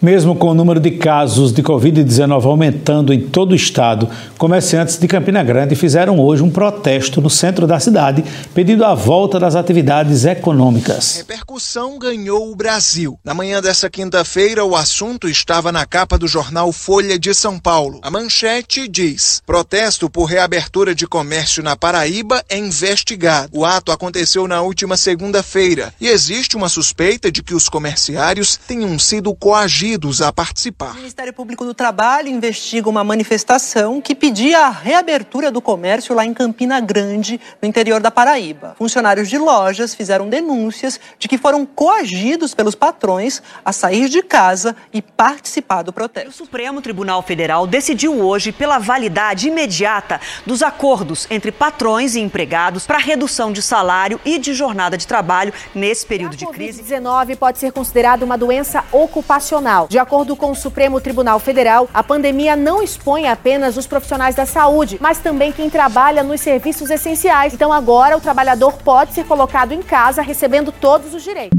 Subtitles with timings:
[0.00, 5.08] Mesmo com o número de casos de Covid-19 aumentando em todo o estado, comerciantes de
[5.08, 8.24] Campina Grande fizeram hoje um protesto no centro da cidade,
[8.54, 11.16] pedindo a volta das atividades econômicas.
[11.16, 13.18] A repercussão ganhou o Brasil.
[13.24, 17.98] Na manhã dessa quinta-feira, o assunto estava na capa do jornal Folha de São Paulo.
[18.00, 23.50] A manchete diz: Protesto por reabertura de comércio na Paraíba é investigado.
[23.52, 28.96] O ato aconteceu na última segunda-feira e existe uma suspeita de que os comerciários tenham
[28.96, 29.87] sido coagidos
[30.26, 30.90] a participar.
[30.90, 36.26] O Ministério Público do Trabalho investiga uma manifestação que pedia a reabertura do comércio lá
[36.26, 38.74] em Campina Grande, no interior da Paraíba.
[38.76, 44.76] Funcionários de lojas fizeram denúncias de que foram coagidos pelos patrões a sair de casa
[44.92, 46.30] e participar do protesto.
[46.30, 52.86] O Supremo Tribunal Federal decidiu hoje pela validade imediata dos acordos entre patrões e empregados
[52.86, 56.80] para redução de salário e de jornada de trabalho nesse período de crise.
[56.80, 61.88] A Covid-19 pode ser considerada uma doença ocupacional de acordo com o Supremo Tribunal Federal,
[61.92, 66.90] a pandemia não expõe apenas os profissionais da saúde, mas também quem trabalha nos serviços
[66.90, 67.54] essenciais.
[67.54, 71.58] Então agora o trabalhador pode ser colocado em casa recebendo todos os direitos.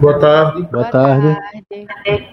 [0.00, 0.62] Boa tarde.
[0.70, 1.38] Boa tarde.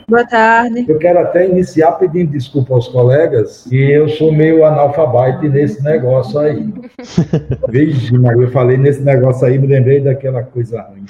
[0.08, 0.85] Boa tarde.
[0.88, 6.39] Eu quero até iniciar pedindo desculpa aos colegas que eu sou meio analfabeto nesse negócio
[6.39, 6.73] aí.
[7.69, 11.06] Vixe, Maria, eu falei nesse negócio aí, me lembrei daquela coisa ruim.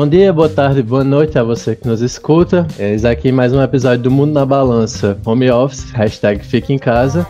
[0.00, 2.66] Bom dia, boa tarde, boa noite a você que nos escuta.
[2.78, 7.26] Eis aqui mais um episódio do Mundo na Balança, Home Office, hashtag Fique em Casa.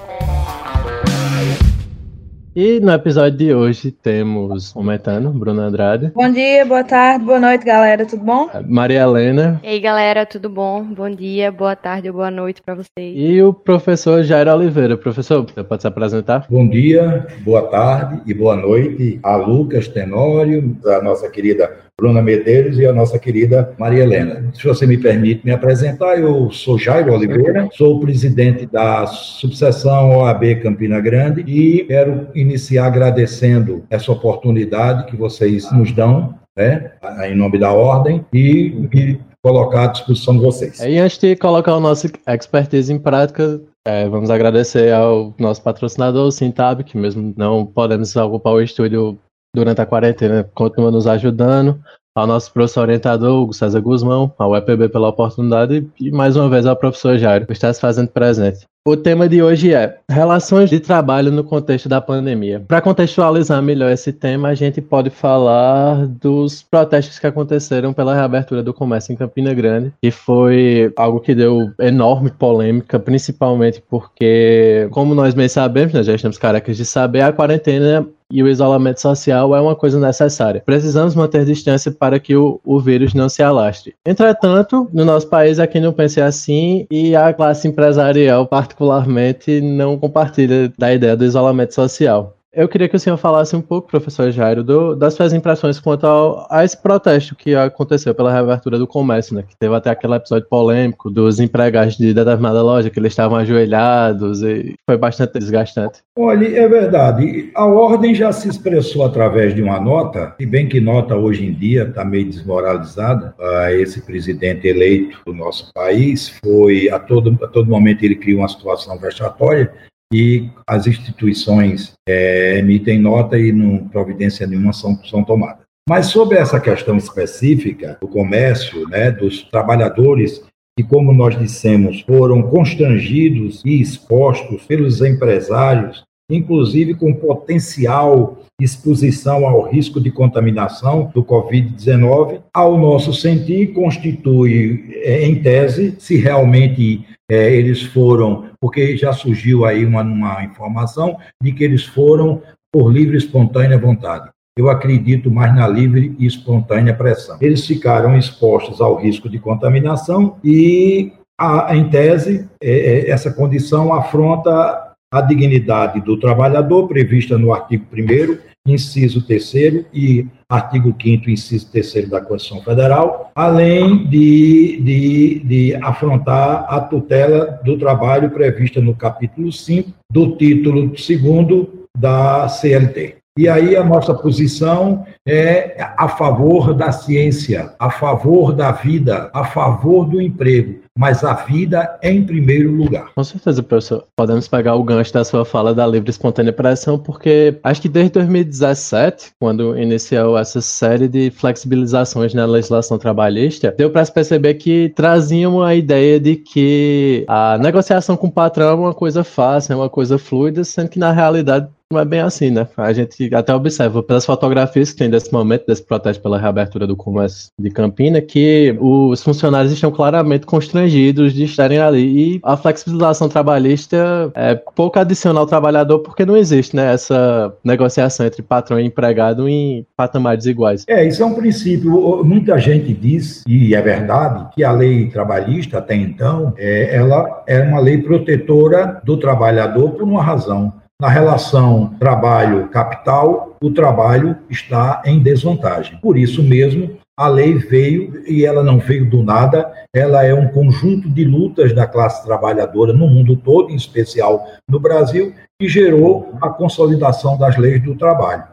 [2.54, 6.12] E no episódio de hoje temos o Metano, Bruno Andrade.
[6.14, 8.48] Bom dia, boa tarde, boa noite, galera, tudo bom?
[8.68, 9.60] Maria Helena.
[9.64, 10.84] Ei, galera, tudo bom?
[10.84, 13.14] Bom dia, boa tarde, boa noite para vocês.
[13.16, 14.96] E o professor Jairo Oliveira.
[14.96, 16.46] Professor, você pode se apresentar?
[16.48, 22.78] Bom dia, boa tarde e boa noite a Lucas Tenório, a nossa querida Bruna Medeiros
[22.78, 24.50] e a nossa querida Maria Helena.
[24.54, 30.62] Se você me permite me apresentar, eu sou Jairo Oliveira, sou presidente da subseção OAB
[30.62, 36.92] Campina Grande e quero iniciar agradecendo essa oportunidade que vocês nos dão, né,
[37.24, 40.80] em nome da ordem, e me colocar à disposição de vocês.
[40.80, 46.26] E antes de colocar o nosso expertise em prática, é, vamos agradecer ao nosso patrocinador,
[46.26, 49.18] o Sintab, que mesmo não podemos ocupar o estúdio
[49.54, 51.80] durante a quarentena continua nos ajudando,
[52.14, 56.66] ao nosso professor orientador, Hugo César Guzmão, ao EPB pela oportunidade e mais uma vez
[56.66, 58.66] ao professor Jairo, por estar se fazendo presente.
[58.82, 62.64] O tema de hoje é relações de trabalho no contexto da pandemia.
[62.66, 68.62] Para contextualizar melhor esse tema, a gente pode falar dos protestos que aconteceram pela reabertura
[68.62, 75.14] do comércio em Campina Grande, que foi algo que deu enorme polêmica, principalmente porque, como
[75.14, 79.54] nós bem sabemos, nós já estamos carecas de saber, a quarentena e o isolamento social
[79.54, 80.62] é uma coisa necessária.
[80.64, 83.94] Precisamos manter distância para que o, o vírus não se alastre.
[84.06, 90.72] Entretanto, no nosso país aqui não pensa assim e a classe empresarial, particularmente, não compartilha
[90.78, 92.39] da ideia do isolamento social.
[92.52, 96.04] Eu queria que o senhor falasse um pouco, professor Jairo, do, das suas impressões quanto
[96.04, 99.44] ao, a esse protesto que aconteceu pela reabertura do comércio, né?
[99.46, 104.42] Que teve até aquele episódio polêmico dos empregados de determinada loja que eles estavam ajoelhados
[104.42, 106.00] e foi bastante desgastante.
[106.18, 107.52] Olha, é verdade.
[107.54, 111.52] A ordem já se expressou através de uma nota, e bem que nota hoje em
[111.52, 113.32] dia está meio desmoralizada.
[113.38, 118.36] Uh, esse presidente eleito do nosso país foi a todo, a todo momento ele cria
[118.36, 119.72] uma situação vexatória
[120.12, 125.64] e as instituições é, emitem nota e não providência nenhuma são, são tomadas.
[125.88, 130.42] Mas sobre essa questão específica do comércio, né, dos trabalhadores
[130.76, 139.68] que, como nós dissemos, foram constrangidos e expostos pelos empresários, inclusive com potencial exposição ao
[139.68, 147.54] risco de contaminação do Covid-19, ao nosso sentir, constitui, é, em tese, se realmente é,
[147.54, 153.14] eles foram, porque já surgiu aí uma, uma informação de que eles foram por livre
[153.14, 154.28] e espontânea vontade.
[154.58, 157.38] Eu acredito mais na livre e espontânea pressão.
[157.40, 163.94] Eles ficaram expostos ao risco de contaminação e, a, em tese, é, é essa condição
[163.94, 171.70] afronta a dignidade do trabalhador, prevista no artigo 1 inciso 3 e artigo 5 inciso
[171.70, 178.94] 3 da Constituição Federal, além de, de, de afrontar a tutela do trabalho prevista no
[178.94, 183.20] capítulo 5 do título 2 da CLT.
[183.38, 189.44] E aí a nossa posição é a favor da ciência, a favor da vida, a
[189.44, 193.10] favor do emprego, mas a vida é em primeiro lugar.
[193.14, 194.04] Com certeza, professor.
[194.14, 198.12] Podemos pegar o gancho da sua fala da livre espontânea pressão, porque acho que desde
[198.12, 204.92] 2017, quando iniciou essa série de flexibilizações na legislação trabalhista, deu para se perceber que
[204.94, 209.76] traziam a ideia de que a negociação com o patrão é uma coisa fácil, é
[209.76, 212.68] uma coisa fluida, sendo que na realidade não é bem assim, né?
[212.76, 216.94] A gente até observa pelas fotografias que tem desse momento, desse protesto pela reabertura do
[216.94, 222.36] comércio de Campina, que os funcionários estão claramente constrangidos de estarem ali.
[222.36, 226.94] E a flexibilização trabalhista é pouco adiciona ao trabalhador porque não existe, né?
[226.94, 230.84] Essa negociação entre patrão e empregado em patamares iguais.
[230.86, 232.22] É, isso é um princípio.
[232.22, 237.60] Muita gente diz, e é verdade, que a lei trabalhista, até então, é, ela é
[237.62, 245.18] uma lei protetora do trabalhador por uma razão na relação trabalho-capital, o trabalho está em
[245.18, 245.98] desvantagem.
[245.98, 250.48] Por isso mesmo, a lei veio e ela não veio do nada, ela é um
[250.48, 256.34] conjunto de lutas da classe trabalhadora no mundo todo, em especial no Brasil, que gerou
[256.40, 258.44] a consolidação das leis do trabalho.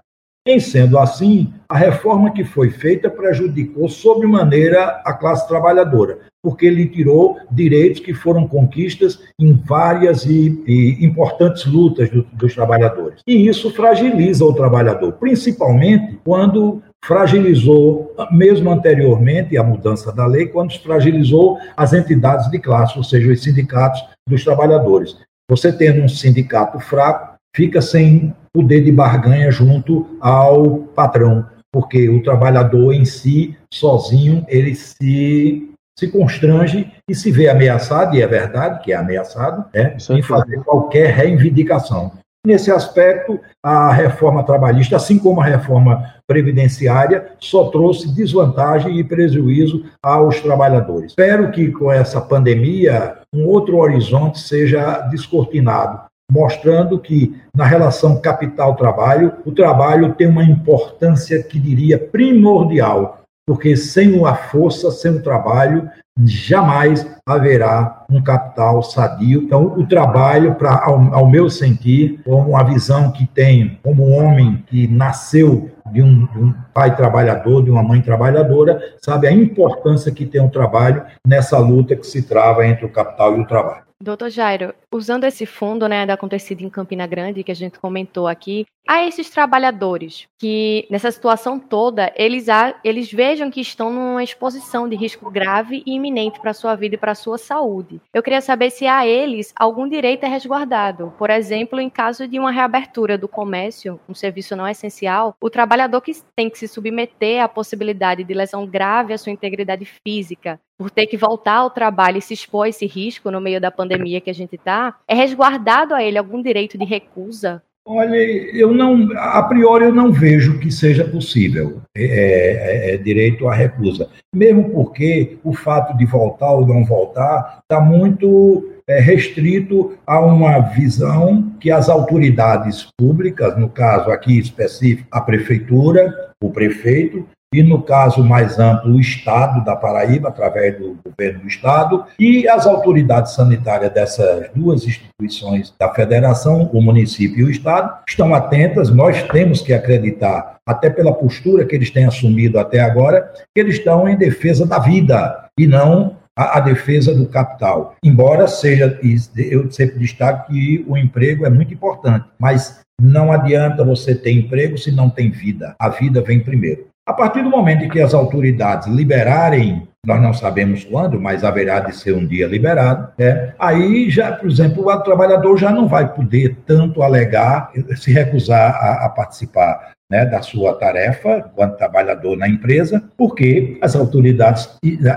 [0.48, 6.88] Em sendo assim, a reforma que foi feita prejudicou sobremaneira a classe trabalhadora, porque lhe
[6.88, 13.20] tirou direitos que foram conquistas em várias e, e importantes lutas do, dos trabalhadores.
[13.28, 20.80] E isso fragiliza o trabalhador, principalmente quando fragilizou, mesmo anteriormente à mudança da lei, quando
[20.80, 25.18] fragilizou as entidades de classe, ou seja, os sindicatos dos trabalhadores.
[25.50, 31.44] Você tendo um sindicato fraco, fica sem poder de barganha junto ao patrão,
[31.74, 38.22] porque o trabalhador em si, sozinho, ele se, se constrange e se vê ameaçado, e
[38.22, 42.12] é verdade que é ameaçado, né, em fazer qualquer reivindicação.
[42.46, 49.84] Nesse aspecto, a reforma trabalhista, assim como a reforma previdenciária, só trouxe desvantagem e prejuízo
[50.02, 51.12] aos trabalhadores.
[51.12, 59.34] Espero que com essa pandemia um outro horizonte seja descortinado mostrando que na relação capital-trabalho,
[59.46, 65.90] o trabalho tem uma importância que diria primordial, porque sem a força, sem o trabalho,
[66.26, 69.44] jamais haverá um capital sadio.
[69.44, 74.18] Então, o trabalho, pra, ao, ao meu sentir, como a visão que tenho como um
[74.18, 79.32] homem que nasceu de um, de um, pai trabalhador, de uma mãe trabalhadora, sabe a
[79.32, 83.48] importância que tem o trabalho nessa luta que se trava entre o capital e o
[83.48, 83.87] trabalho.
[84.02, 88.28] Doutor Jairo, usando esse fundo né, da acontecido em Campina Grande, que a gente comentou
[88.28, 92.48] aqui, a esses trabalhadores que, nessa situação toda, eles,
[92.84, 96.96] eles vejam que estão numa exposição de risco grave e iminente para a sua vida
[96.96, 98.00] e para a sua saúde.
[98.14, 101.14] Eu queria saber se a eles algum direito é resguardado.
[101.18, 106.02] Por exemplo, em caso de uma reabertura do comércio, um serviço não essencial, o trabalhador
[106.02, 110.92] que tem que se submeter à possibilidade de lesão grave à sua integridade física, por
[110.92, 114.22] ter que voltar ao trabalho e se expor a esse risco no meio da pandemia
[114.22, 117.64] que a gente está, é resguardado a ele algum direito de recusa?
[117.90, 121.82] Olha, eu não, a priori eu não vejo que seja possível.
[121.96, 127.60] É, é, é direito à recusa, mesmo porque o fato de voltar ou não voltar
[127.62, 135.08] está muito é, restrito a uma visão que as autoridades públicas, no caso aqui específico
[135.10, 136.14] a prefeitura,
[136.44, 141.48] o prefeito, e, no caso mais amplo, o Estado da Paraíba, através do governo do
[141.48, 148.00] Estado, e as autoridades sanitárias dessas duas instituições da federação, o município e o Estado,
[148.08, 148.90] estão atentas.
[148.90, 153.76] Nós temos que acreditar, até pela postura que eles têm assumido até agora, que eles
[153.76, 157.96] estão em defesa da vida e não a, defesa do capital.
[158.04, 159.00] Embora seja,
[159.36, 164.78] eu sempre destaco que o emprego é muito importante, mas não adianta você ter emprego
[164.78, 165.76] se não tem vida.
[165.80, 166.86] A vida vem primeiro.
[167.08, 171.80] A partir do momento em que as autoridades liberarem, nós não sabemos quando, mas haverá
[171.80, 173.54] de ser um dia liberado, né?
[173.58, 179.06] aí já, por exemplo, o trabalhador já não vai poder tanto alegar, se recusar a,
[179.06, 184.70] a participar né, da sua tarefa enquanto trabalhador na empresa, porque as autoridades,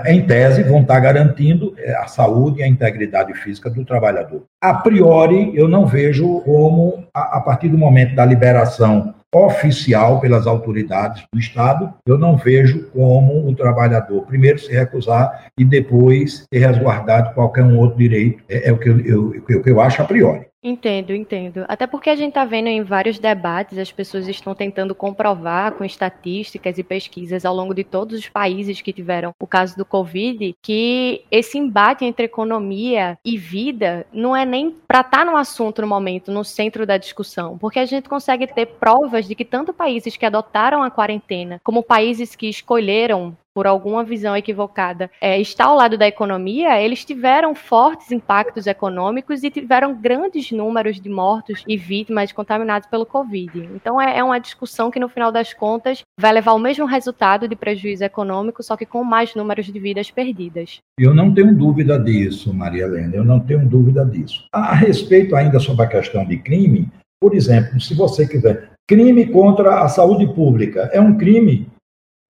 [0.05, 4.43] em tese, vão estar garantindo é, a saúde e a integridade física do trabalhador.
[4.61, 10.45] A priori, eu não vejo como, a, a partir do momento da liberação oficial pelas
[10.45, 16.59] autoridades do Estado, eu não vejo como o trabalhador primeiro se recusar e depois ser
[16.59, 18.43] resguardado qualquer um outro direito.
[18.49, 20.50] É, é o, que eu, eu, o que eu acho a priori.
[20.63, 21.65] Entendo, entendo.
[21.67, 25.83] Até porque a gente está vendo em vários debates, as pessoas estão tentando comprovar com
[25.83, 30.55] estatísticas e pesquisas ao longo de todos os países que tiveram o caso do Covid,
[30.61, 35.81] que esse embate entre economia e vida não é nem para estar tá no assunto
[35.81, 39.73] no momento, no centro da discussão, porque a gente consegue ter provas de que tanto
[39.73, 45.65] países que adotaram a quarentena, como países que escolheram por alguma visão equivocada, é, está
[45.65, 51.63] ao lado da economia, eles tiveram fortes impactos econômicos e tiveram grandes números de mortos
[51.67, 53.69] e vítimas contaminados pelo Covid.
[53.75, 57.47] Então é, é uma discussão que, no final das contas, vai levar ao mesmo resultado
[57.47, 60.79] de prejuízo econômico, só que com mais números de vidas perdidas.
[60.97, 64.45] Eu não tenho dúvida disso, Maria Helena, eu não tenho dúvida disso.
[64.53, 66.87] A respeito ainda sobre a questão de crime,
[67.19, 71.67] por exemplo, se você quiser, crime contra a saúde pública é um crime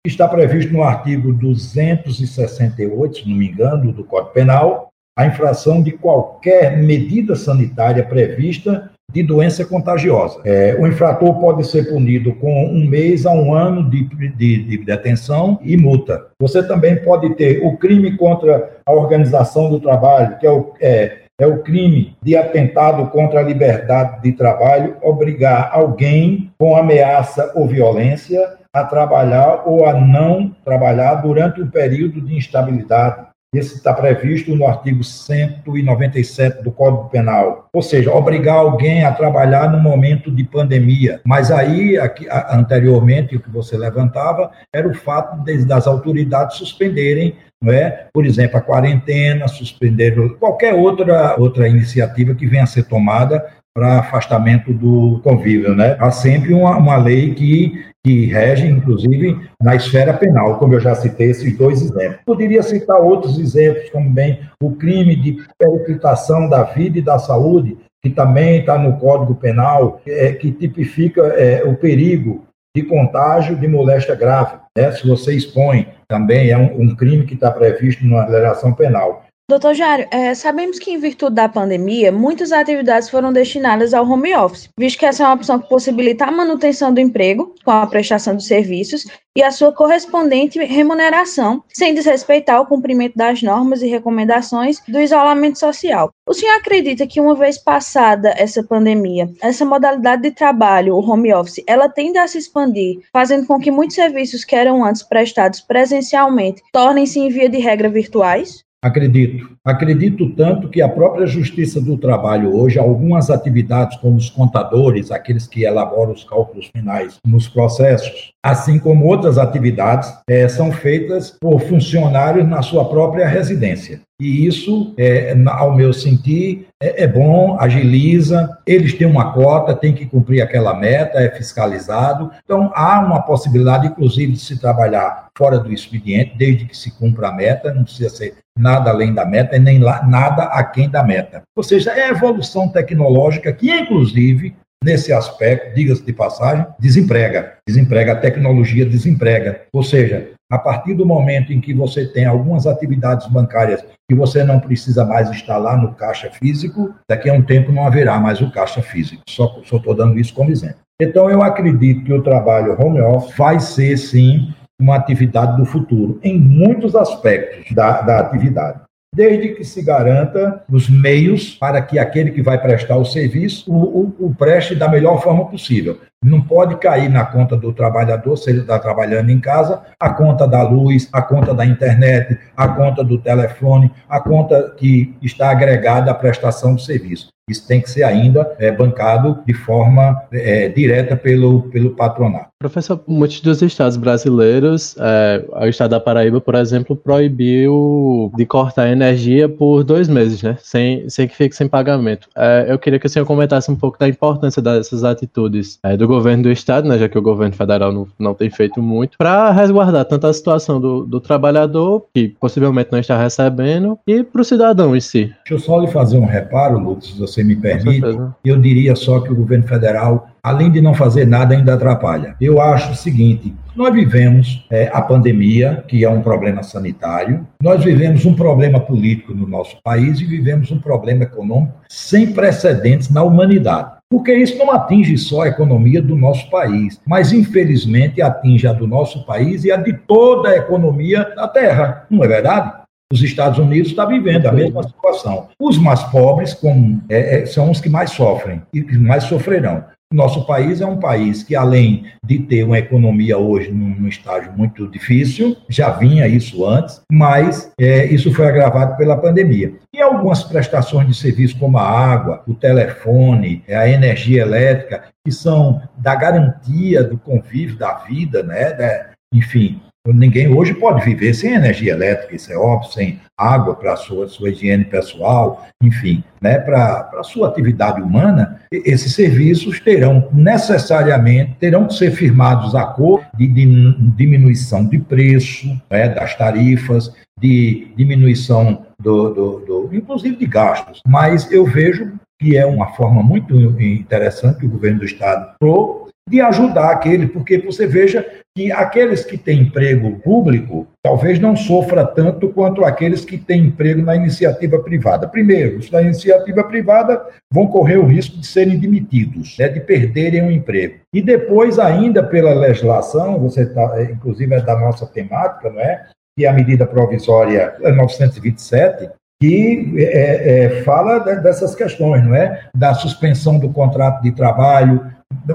[0.06, 5.92] está previsto no artigo 268, se não me engano, do Código Penal, a infração de
[5.92, 10.40] qualquer medida sanitária prevista de doença contagiosa.
[10.44, 14.04] É, o infrator pode ser punido com um mês a um ano de,
[14.36, 16.28] de, de, detenção e multa.
[16.40, 21.18] Você também pode ter o crime contra a organização do trabalho, que é o, é,
[21.38, 27.66] é o crime de atentado contra a liberdade de trabalho, obrigar alguém com ameaça ou
[27.66, 33.28] violência a trabalhar ou a não trabalhar durante um período de instabilidade.
[33.52, 37.68] Esse está previsto no artigo 197 do Código Penal.
[37.72, 41.20] Ou seja, obrigar alguém a trabalhar no momento de pandemia.
[41.24, 47.34] Mas aí, aqui, anteriormente, o que você levantava era o fato de, das autoridades suspenderem
[47.62, 48.06] não é?
[48.12, 54.00] Por exemplo, a quarentena, suspender qualquer outra, outra iniciativa que venha a ser tomada para
[54.00, 55.96] afastamento do convívio, né?
[56.00, 60.94] Há sempre uma, uma lei que, que rege, inclusive, na esfera penal, como eu já
[60.94, 62.20] citei esses dois exemplos.
[62.26, 67.76] Poderia citar outros exemplos, como bem o crime de periclitação da vida e da saúde,
[68.02, 73.68] que também está no Código Penal, é, que tipifica é, o perigo de contágio de
[73.68, 74.56] moléstia grave.
[74.76, 74.90] Né?
[74.92, 79.24] Se você expõe, também é um, um crime que está previsto na legislação penal.
[79.50, 84.32] Doutor Jário, é, sabemos que em virtude da pandemia, muitas atividades foram destinadas ao home
[84.32, 87.84] office, visto que essa é uma opção que possibilita a manutenção do emprego, com a
[87.84, 89.04] prestação de serviços,
[89.36, 95.58] e a sua correspondente remuneração, sem desrespeitar o cumprimento das normas e recomendações do isolamento
[95.58, 96.12] social.
[96.28, 101.34] O senhor acredita que uma vez passada essa pandemia, essa modalidade de trabalho, o home
[101.34, 105.60] office, ela tende a se expandir, fazendo com que muitos serviços que eram antes prestados
[105.60, 108.64] presencialmente tornem-se em via de regra virtuais?
[108.82, 109.50] Acredito.
[109.62, 115.46] Acredito tanto que a própria Justiça do Trabalho hoje, algumas atividades como os contadores, aqueles
[115.46, 121.60] que elaboram os cálculos finais nos processos, assim como outras atividades, é, são feitas por
[121.60, 124.00] funcionários na sua própria residência.
[124.20, 129.94] E isso, é, ao meu sentir, é, é, bom, agiliza, eles têm uma cota, têm
[129.94, 132.30] que cumprir aquela meta, é fiscalizado.
[132.44, 137.28] Então, há uma possibilidade, inclusive, de se trabalhar fora do expediente, desde que se cumpra
[137.28, 141.42] a meta, não precisa ser nada além da meta e nem nada aquém da meta.
[141.56, 147.54] Ou seja, é a evolução tecnológica que, inclusive, nesse aspecto, diga-se de passagem, desemprega.
[147.66, 149.62] Desemprega, a tecnologia desemprega.
[149.72, 154.42] Ou seja, a partir do momento em que você tem algumas atividades bancárias que você
[154.42, 158.50] não precisa mais lá no caixa físico, daqui a um tempo não haverá mais o
[158.50, 159.22] caixa físico.
[159.28, 160.80] Só estou dando isso como exemplo.
[161.00, 166.18] Então, eu acredito que o trabalho home office vai ser, sim, uma atividade do futuro,
[166.22, 168.80] em muitos aspectos da, da atividade
[169.14, 173.76] desde que se garanta os meios para que aquele que vai prestar o serviço o,
[173.76, 175.98] o, o, preste da melhor forma possível.
[176.22, 180.46] Não pode cair na conta do trabalhador, se ele está trabalhando em casa, a conta
[180.46, 186.10] da luz, a conta da internet, a conta do telefone, a conta que está agregada
[186.10, 187.30] à prestação do serviço.
[187.50, 192.50] Isso tem que ser ainda é, bancado de forma é, direta pelo, pelo patronato.
[192.60, 198.88] Professor, muitos dos estados brasileiros, é, o estado da Paraíba, por exemplo, proibiu de cortar
[198.88, 200.58] energia por dois meses, né?
[200.60, 202.28] Sem, sem que fique sem pagamento.
[202.36, 206.06] É, eu queria que o senhor comentasse um pouco da importância dessas atitudes é, do
[206.10, 206.98] governo do estado, né?
[206.98, 210.80] Já que o governo federal não, não tem feito muito, para resguardar tanto a situação
[210.80, 215.32] do, do trabalhador, que possivelmente não está recebendo, e para o cidadão em si.
[215.44, 218.02] Deixa eu só lhe fazer um reparo, Lucas, se você me permite.
[218.44, 222.34] Eu diria só que o governo federal além de não fazer nada, ainda atrapalha.
[222.40, 227.84] Eu acho o seguinte: nós vivemos é, a pandemia, que é um problema sanitário, nós
[227.84, 233.22] vivemos um problema político no nosso país e vivemos um problema econômico sem precedentes na
[233.22, 233.99] humanidade.
[234.10, 238.86] Porque isso não atinge só a economia do nosso país, mas infelizmente atinge a do
[238.86, 242.06] nosso país e a de toda a economia da Terra.
[242.10, 242.80] Não é verdade?
[243.12, 245.48] Os Estados Unidos está vivendo a mesma situação.
[245.60, 249.84] Os mais pobres como, é, é, são os que mais sofrem e que mais sofrerão.
[250.12, 254.88] Nosso país é um país que, além de ter uma economia hoje num, estágio muito
[254.88, 259.74] difícil, já vinha isso antes, mas é, isso foi agravado pela pandemia.
[259.94, 265.80] E algumas prestações de serviço, como a água, o telefone, a energia elétrica, que são
[265.96, 268.72] da garantia do convívio da vida, né?
[268.72, 273.92] Da, enfim, Ninguém hoje pode viver sem energia elétrica, isso é óbvio, sem água para
[273.92, 280.26] a sua, sua higiene pessoal, enfim, né, para a sua atividade humana, esses serviços terão
[280.32, 287.92] necessariamente, terão que ser firmados acordos de, de diminuição de preço, né, das tarifas, de
[287.94, 291.02] diminuição do, do, do, inclusive de gastos.
[291.06, 296.09] Mas eu vejo que é uma forma muito interessante que o governo do Estado pro
[296.30, 298.24] de ajudar aquele, porque você veja
[298.56, 304.02] que aqueles que têm emprego público talvez não sofra tanto quanto aqueles que têm emprego
[304.02, 305.26] na iniciativa privada.
[305.26, 307.20] Primeiro, os da iniciativa privada
[307.52, 311.00] vão correr o risco de serem demitidos, né, de perderem o emprego.
[311.12, 316.06] E depois, ainda pela legislação, você tá, inclusive é da nossa temática, não é?
[316.36, 319.10] Que é a medida provisória 927,
[319.40, 322.68] que é, é, fala dessas questões, não é?
[322.74, 325.10] Da suspensão do contrato de trabalho,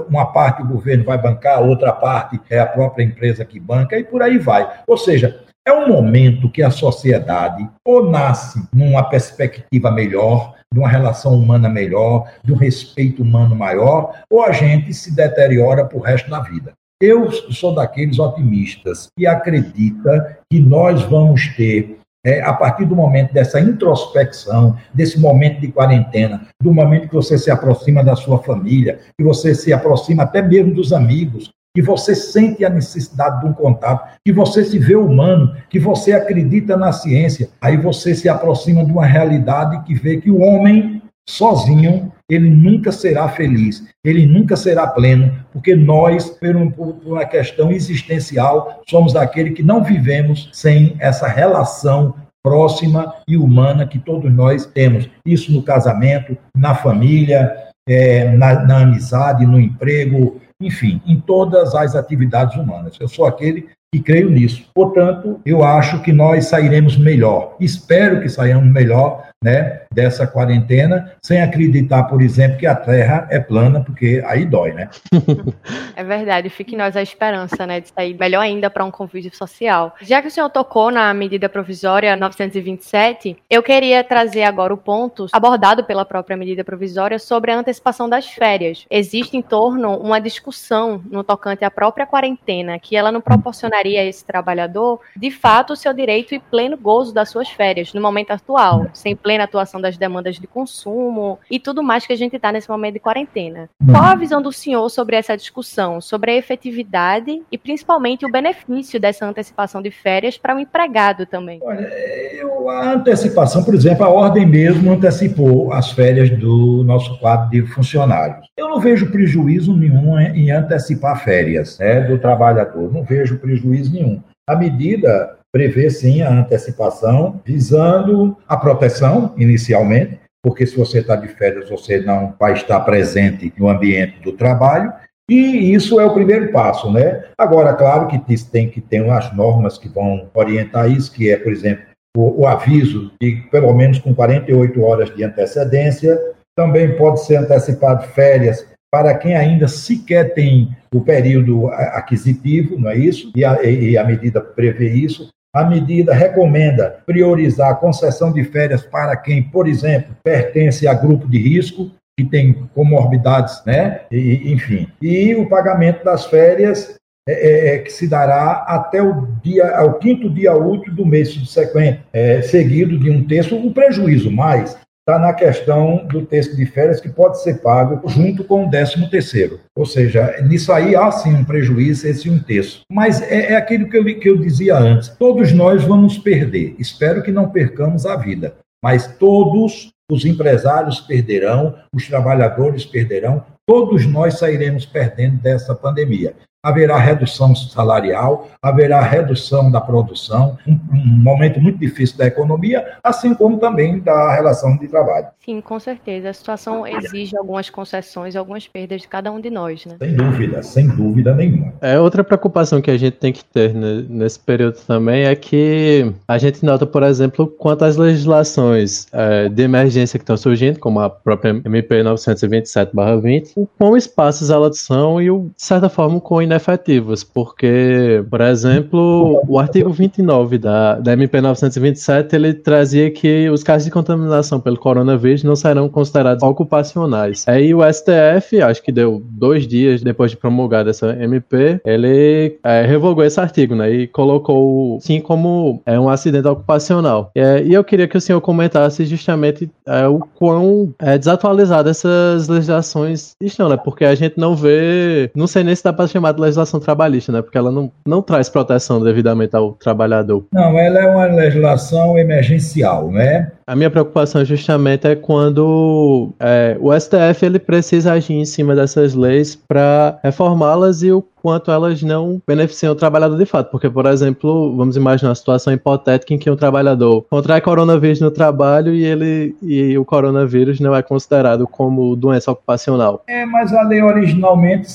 [0.08, 4.02] uma parte o governo vai bancar, outra parte é a própria empresa que banca, e
[4.02, 4.68] por aí vai.
[4.86, 10.88] Ou seja, é um momento que a sociedade ou nasce numa perspectiva melhor, de uma
[10.88, 16.00] relação humana melhor, de um respeito humano maior, ou a gente se deteriora para o
[16.00, 16.72] resto da vida.
[17.00, 23.32] Eu sou daqueles otimistas que acredita que nós vamos ter é, a partir do momento
[23.32, 28.98] dessa introspecção, desse momento de quarentena, do momento que você se aproxima da sua família,
[29.16, 33.52] que você se aproxima até mesmo dos amigos, que você sente a necessidade de um
[33.52, 38.84] contato, que você se vê humano, que você acredita na ciência, aí você se aproxima
[38.84, 44.56] de uma realidade que vê que o homem sozinho ele nunca será feliz, ele nunca
[44.56, 46.56] será pleno, porque nós, por,
[47.04, 53.98] uma questão existencial, somos aquele que não vivemos sem essa relação próxima e humana que
[53.98, 55.08] todos nós temos.
[55.24, 57.52] Isso no casamento, na família,
[57.88, 62.96] é, na, na amizade, no emprego, enfim, em todas as atividades humanas.
[63.00, 64.68] Eu sou aquele que creio nisso.
[64.74, 67.56] Portanto, eu acho que nós sairemos melhor.
[67.60, 73.38] Espero que saiamos melhor né, dessa quarentena, sem acreditar, por exemplo, que a Terra é
[73.38, 74.88] plana, porque aí dói, né?
[75.94, 79.94] É verdade, fique nós a esperança, né, de sair melhor ainda para um convívio social.
[80.02, 85.26] Já que o senhor tocou na medida provisória 927, eu queria trazer agora o ponto
[85.32, 88.84] abordado pela própria medida provisória sobre a antecipação das férias.
[88.90, 94.04] Existe em torno uma discussão no tocante à própria quarentena, que ela não proporcionaria a
[94.04, 98.30] esse trabalhador, de fato, o seu direito e pleno gozo das suas férias, no momento
[98.30, 102.50] atual, sem plena atuação das demandas de consumo e tudo mais que a gente está
[102.50, 103.68] nesse momento de quarentena.
[103.90, 108.98] Qual a visão do senhor sobre essa discussão, sobre a efetividade e principalmente o benefício
[108.98, 111.60] dessa antecipação de férias para o empregado também?
[111.62, 111.88] Olha,
[112.32, 117.62] eu, a antecipação, por exemplo, a ordem mesmo antecipou as férias do nosso quadro de
[117.62, 118.46] funcionários.
[118.56, 124.22] Eu não vejo prejuízo nenhum em antecipar férias né, do trabalhador, não vejo prejuízo nenhum.
[124.48, 131.28] A medida prevê sim a antecipação, visando a proteção inicialmente, porque se você está de
[131.28, 134.92] férias, você não vai estar presente no ambiente do trabalho,
[135.28, 137.24] e isso é o primeiro passo, né?
[137.36, 141.50] Agora, claro que tem que ter as normas que vão orientar isso, que é, por
[141.50, 141.84] exemplo,
[142.16, 146.16] o, o aviso de pelo menos com 48 horas de antecedência,
[146.56, 152.96] também pode ser antecipado férias para quem ainda sequer tem o período aquisitivo, não é
[152.96, 153.32] isso?
[153.34, 155.28] E a, e a medida prevê isso.
[155.54, 161.28] A medida recomenda priorizar a concessão de férias para quem, por exemplo, pertence a grupo
[161.28, 164.02] de risco, que tem comorbidades, né?
[164.10, 164.88] E, enfim.
[165.00, 166.96] E o pagamento das férias
[167.28, 171.30] é, é, é, que se dará até o dia, ao quinto dia útil do mês
[171.30, 176.66] subsequente, é, seguido de um terço, o prejuízo mais está na questão do texto de
[176.66, 179.60] férias que pode ser pago junto com o décimo terceiro.
[179.76, 182.80] Ou seja, nisso aí há sim um prejuízo, esse um terço.
[182.90, 186.74] Mas é, é aquilo que eu, que eu dizia antes: todos nós vamos perder.
[186.76, 194.06] Espero que não percamos a vida, mas todos os empresários perderão, os trabalhadores perderão, todos
[194.06, 196.34] nós sairemos perdendo dessa pandemia
[196.66, 203.34] haverá redução salarial, haverá redução da produção, um, um, momento muito difícil da economia, assim
[203.34, 205.28] como também da relação de trabalho.
[205.44, 206.30] Sim, com certeza.
[206.30, 209.94] A situação exige algumas concessões, algumas perdas de cada um de nós, né?
[210.00, 211.72] Sem dúvida, sem dúvida nenhuma.
[211.80, 216.12] É outra preocupação que a gente tem que ter né, nesse período também é que
[216.26, 220.98] a gente nota, por exemplo, quanto às legislações é, de emergência que estão surgindo, como
[220.98, 227.22] a própria MP 927/20, o quão espaços elas são e, de certa forma, com efetivas,
[227.22, 233.84] porque, por exemplo, o artigo 29 da, da MP 927, ele trazia que os casos
[233.84, 237.44] de contaminação pelo coronavírus não serão considerados ocupacionais.
[237.46, 242.82] Aí o STF, acho que deu dois dias depois de promulgar essa MP, ele é,
[242.86, 247.30] revogou esse artigo, né, e colocou sim como é, um acidente ocupacional.
[247.34, 252.48] É, e eu queria que o senhor comentasse justamente é, o quão é, desatualizadas essas
[252.48, 256.32] legislações estão, né, porque a gente não vê, não sei nem se dá para chamar
[256.36, 260.44] de legislação trabalhista, né, porque ela não, não traz proteção devidamente ao trabalhador.
[260.52, 263.50] Não, ela é uma legislação emergencial, né?
[263.66, 269.14] A minha preocupação justamente é quando é, o STF ele precisa agir em cima dessas
[269.14, 273.70] leis para reformá-las e o quanto elas não beneficiam o trabalhador de fato.
[273.70, 278.32] Porque, por exemplo, vamos imaginar uma situação hipotética em que um trabalhador contrai coronavírus no
[278.32, 283.22] trabalho e ele e o coronavírus não é considerado como doença ocupacional.
[283.28, 284.88] É, mas a lei originalmente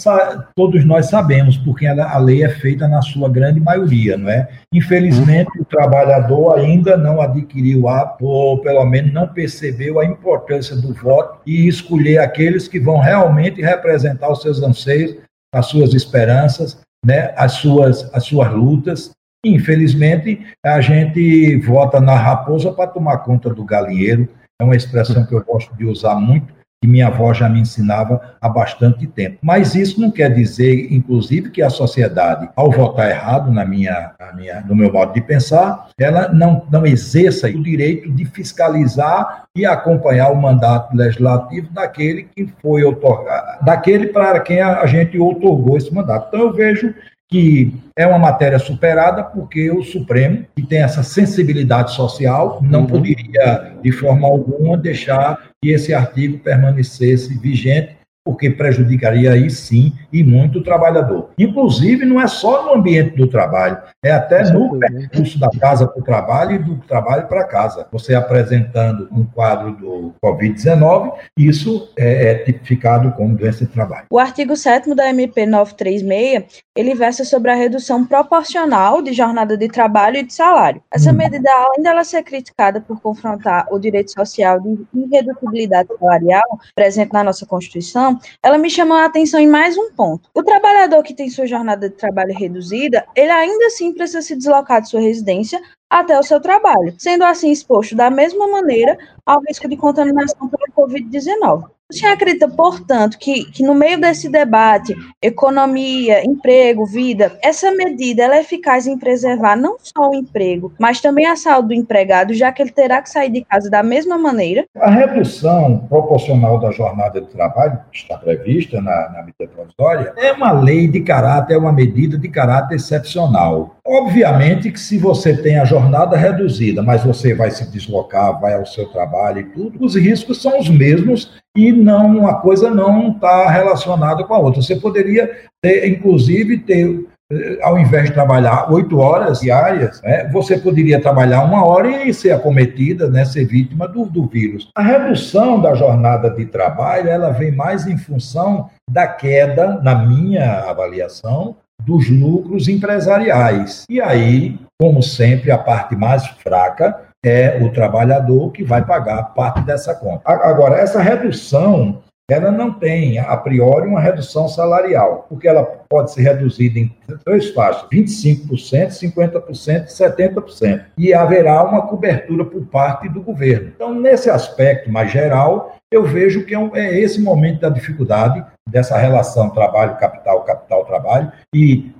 [0.54, 4.50] todos nós sabemos, porque a lei é feita na sua grande maioria, não é?
[4.74, 5.62] Infelizmente, hum.
[5.62, 11.70] o trabalhador ainda não adquiriu ato pelo menos não percebeu a importância do voto e
[11.70, 15.16] escolher aqueles que vão realmente representar os seus anseios,
[15.54, 19.12] as suas esperanças, né, as, suas, as suas lutas.
[19.46, 24.30] Infelizmente, a gente vota na raposa para tomar conta do galinheiro.
[24.62, 28.20] É uma expressão que eu gosto de usar muito, que minha avó já me ensinava
[28.42, 29.38] há bastante tempo.
[29.42, 34.34] Mas isso não quer dizer, inclusive, que a sociedade, ao votar errado, na minha, na
[34.34, 39.64] minha, no meu modo de pensar, ela não, não exerça o direito de fiscalizar e
[39.64, 45.94] acompanhar o mandato legislativo daquele que foi otorgado, daquele para quem a, gente otorgou esse
[45.94, 46.30] mandato.
[46.30, 46.96] Então, eu vejo
[47.32, 52.88] que é uma matéria superada porque o Supremo, que tem essa sensibilidade social, não uhum.
[52.88, 60.24] poderia, de forma alguma, deixar que esse artigo permanecesse vigente porque prejudicaria aí sim e
[60.24, 61.30] muito o trabalhador.
[61.38, 66.00] Inclusive, não é só no ambiente do trabalho, é até no percurso da casa para
[66.00, 67.88] o trabalho e do trabalho para casa.
[67.92, 74.06] Você apresentando um quadro do Covid-19, isso é, é, tipificado como doença de trabalho.
[74.12, 79.68] O artigo 7 da MP 936, ele versa sobre a redução proporcional de jornada de
[79.68, 80.82] trabalho e de salário.
[80.92, 81.16] Essa hum.
[81.16, 87.24] medida, além dela ser criticada por confrontar o direito social de irredutibilidade salarial presente na
[87.24, 88.11] nossa Constituição,
[88.42, 90.30] ela me chamou a atenção em mais um ponto.
[90.34, 94.82] O trabalhador que tem sua jornada de trabalho reduzida, ele ainda assim precisa se deslocar
[94.82, 99.68] de sua residência até o seu trabalho, sendo assim exposto da mesma maneira ao risco
[99.68, 101.70] de contaminação pela Covid-19.
[101.92, 108.42] Senhor acredita, portanto, que, que no meio desse debate, economia, emprego, vida, essa medida é
[108.42, 112.62] eficaz em preservar não só o emprego, mas também a saúde do empregado, já que
[112.62, 114.66] ele terá que sair de casa da mesma maneira?
[114.78, 120.32] A redução proporcional da jornada de trabalho, que está prevista na, na medida provisória, é
[120.32, 123.78] uma lei de caráter, é uma medida de caráter excepcional.
[123.86, 128.66] Obviamente que se você tem a jornada reduzida, mas você vai se deslocar, vai ao
[128.66, 133.50] seu trabalho e tudo, os riscos são os mesmos e não uma coisa não está
[133.50, 134.62] relacionada com a outra.
[134.62, 135.30] Você poderia
[135.62, 141.44] ter, inclusive, ter eh, ao invés de trabalhar oito horas diárias, né, você poderia trabalhar
[141.44, 144.70] uma hora e ser acometida, né, ser vítima do, do vírus.
[144.76, 150.70] A redução da jornada de trabalho, ela vem mais em função da queda, na minha
[150.70, 153.86] avaliação, dos lucros empresariais.
[153.90, 159.62] E aí, como sempre, a parte mais fraca é o trabalhador que vai pagar parte
[159.62, 160.22] dessa conta.
[160.26, 166.22] Agora, essa redução, ela não tem, a priori, uma redução salarial, porque ela pode ser
[166.22, 168.48] reduzida em três faixas, 25%,
[168.90, 170.86] 50% e 70%.
[170.98, 173.72] E haverá uma cobertura por parte do governo.
[173.76, 178.98] Então, nesse aspecto mais geral, eu vejo que é, é esse momento da dificuldade dessa
[178.98, 181.92] relação trabalho-capital, capital-trabalho e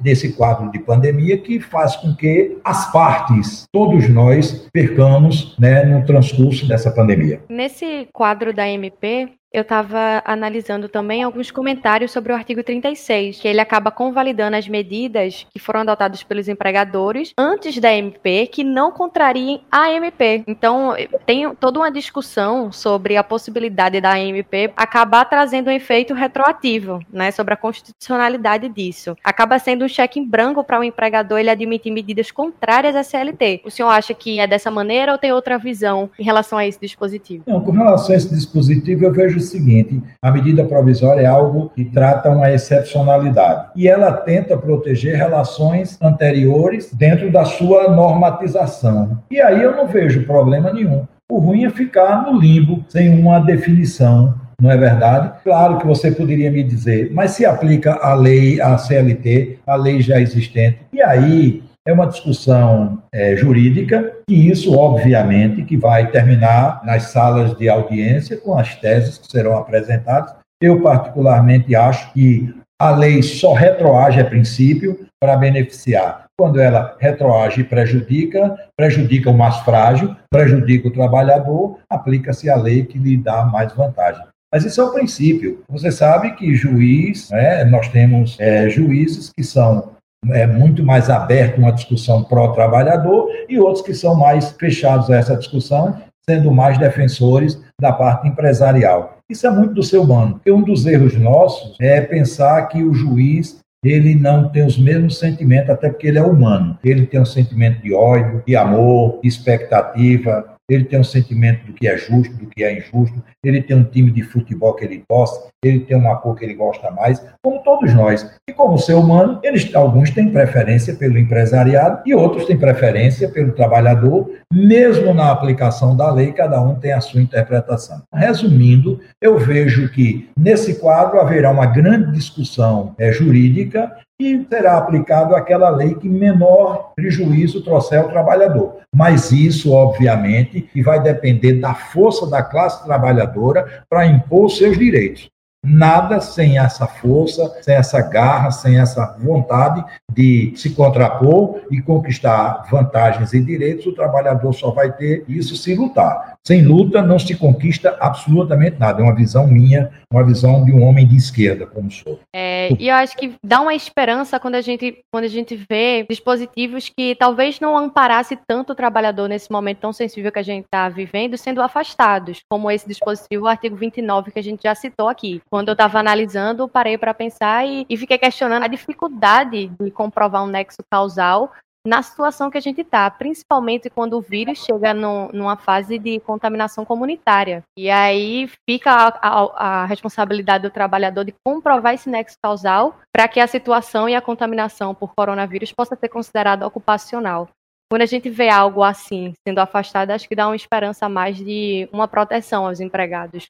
[0.00, 6.04] desse quadro de pandemia que faz com que as partes, todos nós, percamos né, no
[6.06, 7.42] transcurso dessa pandemia.
[7.48, 13.48] Nesse quadro da MP, eu estava analisando também alguns comentários sobre o artigo 36, que
[13.48, 18.92] ele acaba convalidando as medidas que foram adotadas pelos empregadores antes da MP que não
[18.92, 20.44] contrariem a MP.
[20.46, 27.00] Então, tem toda uma discussão sobre a possibilidade da MP acabar trazendo um efeito retroativo,
[27.10, 29.16] né, sobre a constitucionalidade disso.
[29.24, 33.62] Acaba sendo um cheque em branco para o empregador ele admitir medidas contrárias à CLT.
[33.64, 36.78] O senhor acha que é dessa maneira ou tem outra visão em relação a esse
[36.78, 37.44] dispositivo?
[37.46, 41.70] Não, com relação a esse dispositivo, eu vejo o seguinte: a medida provisória é algo
[41.74, 49.18] que trata uma excepcionalidade e ela tenta proteger relações anteriores dentro da sua normatização.
[49.30, 51.06] E aí eu não vejo problema nenhum.
[51.30, 55.30] O ruim é ficar no limbo, sem uma definição não é verdade?
[55.44, 60.02] Claro que você poderia me dizer, mas se aplica a lei, a CLT, a lei
[60.02, 60.80] já existente.
[60.92, 67.56] E aí é uma discussão é, jurídica e isso, obviamente, que vai terminar nas salas
[67.56, 70.34] de audiência com as teses que serão apresentadas.
[70.62, 76.26] Eu, particularmente, acho que a lei só retroage a princípio para beneficiar.
[76.38, 82.84] Quando ela retroage e prejudica, prejudica o mais frágil, prejudica o trabalhador, aplica-se a lei
[82.84, 84.22] que lhe dá mais vantagem.
[84.52, 85.62] Mas isso é o princípio.
[85.70, 89.96] Você sabe que juiz, né, nós temos é, juízes que são
[90.30, 95.16] é, muito mais abertos a uma discussão pró-trabalhador e outros que são mais fechados a
[95.16, 95.96] essa discussão,
[96.28, 99.18] sendo mais defensores da parte empresarial.
[99.30, 100.34] Isso é muito do ser humano.
[100.34, 105.18] Porque um dos erros nossos é pensar que o juiz ele não tem os mesmos
[105.18, 106.76] sentimentos, até porque ele é humano.
[106.82, 111.72] Ele tem um sentimento de ódio, de amor, de expectativa, ele tem um sentimento do
[111.72, 115.02] que é justo, do que é injusto, ele tem um time de futebol que ele
[115.08, 118.30] gosta, ele tem uma cor que ele gosta mais, como todos nós.
[118.48, 123.52] E como ser humano, eles, alguns têm preferência pelo empresariado e outros têm preferência pelo
[123.52, 128.02] trabalhador, mesmo na aplicação da lei, cada um tem a sua interpretação.
[128.14, 135.36] Resumindo, eu vejo que nesse quadro haverá uma grande discussão é, jurídica e será aplicado
[135.36, 138.78] aquela lei que menor prejuízo trouxer ao trabalhador.
[138.92, 145.30] Mas isso, obviamente, vai depender da força da classe trabalhadora para impor seus direitos.
[145.64, 152.64] Nada sem essa força, sem essa garra, sem essa vontade de se contrapor e conquistar
[152.70, 156.38] vantagens e direitos, o trabalhador só vai ter isso se lutar.
[156.46, 159.02] Sem luta não se conquista absolutamente nada.
[159.02, 162.20] É uma visão minha, uma visão de um homem de esquerda, como sou.
[162.34, 166.06] É, e eu acho que dá uma esperança quando a gente, quando a gente vê
[166.08, 170.64] dispositivos que talvez não amparasse tanto o trabalhador nesse momento tão sensível que a gente
[170.64, 175.08] está vivendo, sendo afastados, como esse dispositivo, o artigo 29, que a gente já citou
[175.08, 175.42] aqui.
[175.50, 180.44] Quando eu estava analisando, parei para pensar e, e fiquei questionando a dificuldade de comprovar
[180.44, 181.52] um nexo causal
[181.86, 186.20] na situação que a gente está, principalmente quando o vírus chega no, numa fase de
[186.20, 187.62] contaminação comunitária.
[187.78, 193.26] E aí fica a, a, a responsabilidade do trabalhador de comprovar esse nexo causal para
[193.26, 197.48] que a situação e a contaminação por coronavírus possa ser considerada ocupacional.
[197.90, 201.38] Quando a gente vê algo assim sendo afastado, acho que dá uma esperança a mais
[201.38, 203.48] de uma proteção aos empregados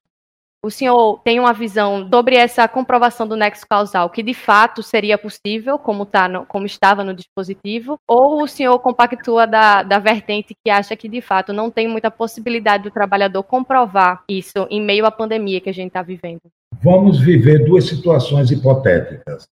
[0.64, 5.16] o senhor tem uma visão sobre essa comprovação do nexo causal, que de fato seria
[5.16, 10.54] possível, como, tá no, como estava no dispositivo, ou o senhor compactua da, da vertente
[10.64, 15.06] que acha que de fato não tem muita possibilidade do trabalhador comprovar isso em meio
[15.06, 16.40] à pandemia que a gente está vivendo?
[16.82, 19.46] Vamos viver duas situações hipotéticas.